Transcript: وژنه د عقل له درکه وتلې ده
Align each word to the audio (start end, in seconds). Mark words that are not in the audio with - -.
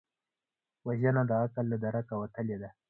وژنه 0.87 1.21
د 1.29 1.31
عقل 1.41 1.65
له 1.71 1.77
درکه 1.85 2.13
وتلې 2.21 2.57
ده 2.61 2.69